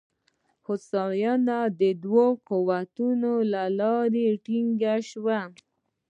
هوساینه 0.65 1.59
د 1.79 1.81
دوو 2.03 2.25
قوتونو 2.49 3.33
له 3.53 3.63
لوري 3.79 4.27
ټکنۍ 4.43 4.95
شوه. 5.09 5.39